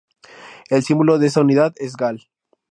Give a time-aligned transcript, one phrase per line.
[0.71, 2.23] El símbolo de esta unidad es Gal.